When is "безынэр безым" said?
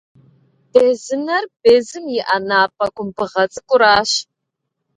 0.71-2.05